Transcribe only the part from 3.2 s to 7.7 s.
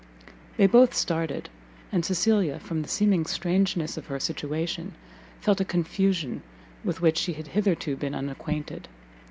strangeness of her situation, felt a confusion with which she had